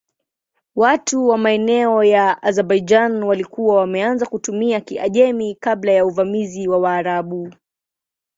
Watu 0.75 1.27
wa 1.27 1.37
maeneo 1.37 2.03
ya 2.03 2.43
Azerbaijan 2.43 3.23
walikuwa 3.23 3.75
wameanza 3.75 4.25
kutumia 4.25 4.79
Kiajemi 4.81 5.55
kabla 5.59 5.91
ya 5.91 6.05
uvamizi 6.05 6.67
wa 6.67 6.77
Waarabu. 6.79 7.51